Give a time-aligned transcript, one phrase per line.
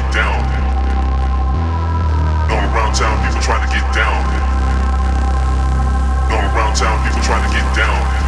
[0.00, 0.40] get down.
[2.48, 4.24] Known around town, people trying to get down.
[6.30, 8.19] All around town, people trying to get down.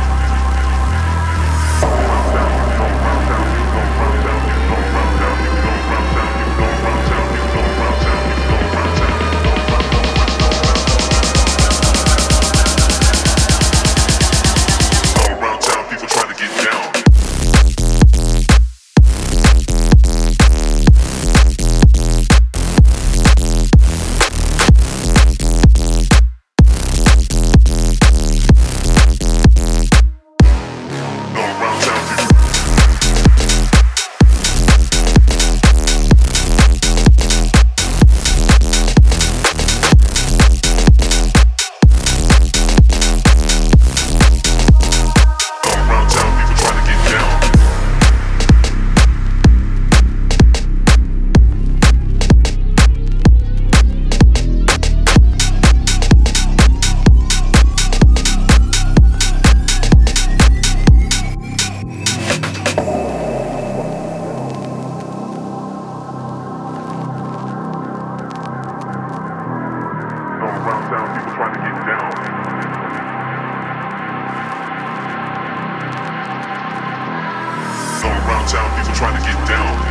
[78.43, 79.82] downtown, people trying to get down.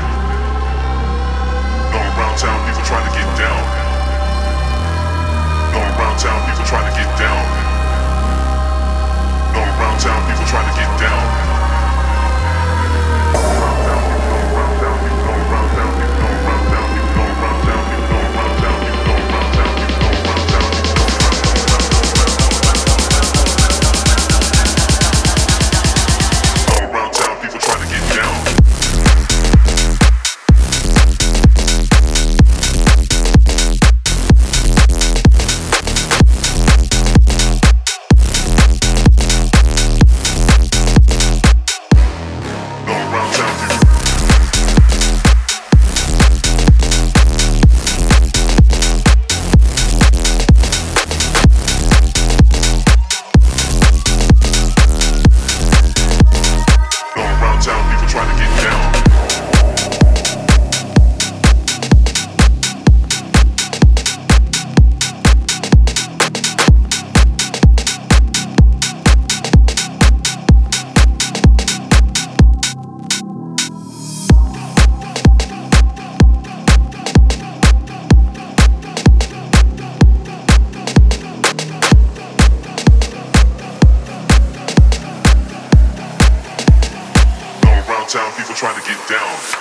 [88.36, 89.61] people trying to get down.